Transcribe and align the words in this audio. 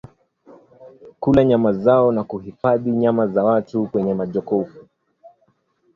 kula 1.19 1.43
nyama 1.43 1.73
zao 1.73 2.11
na 2.11 2.23
kuhifadhi 2.23 2.91
nyama 2.91 3.27
za 3.27 3.43
watu 3.43 3.87
kwenye 3.87 4.13
majokofu 4.13 4.87